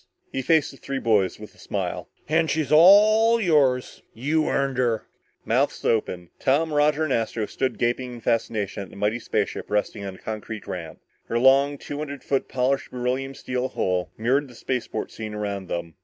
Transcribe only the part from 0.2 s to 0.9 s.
He faced the